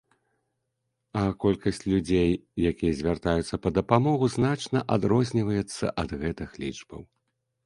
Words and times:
А 1.19 1.25
колькасць 1.43 1.83
людзей, 1.91 2.31
якія 2.71 2.95
звяртаюцца 3.01 3.55
па 3.67 3.73
дапамогу, 3.77 4.31
значна 4.37 4.79
адрозніваецца 4.97 5.85
ад 6.07 6.19
гэтых 6.25 6.49
лічбаў. 6.67 7.01